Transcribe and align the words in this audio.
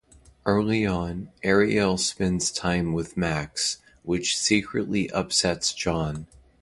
Early 0.47 0.83
on, 0.83 1.29
Ariel 1.43 1.95
spends 1.99 2.49
time 2.49 2.93
with 2.93 3.15
Max, 3.15 3.77
which 4.01 4.35
secretly 4.35 5.11
upsets 5.11 5.75
John. 5.75 6.25